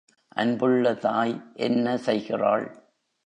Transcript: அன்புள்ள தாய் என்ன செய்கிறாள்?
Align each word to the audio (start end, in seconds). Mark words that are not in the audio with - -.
அன்புள்ள 0.35 0.93
தாய் 0.93 1.33
என்ன 1.53 1.97
செய்கிறாள்? 1.97 2.65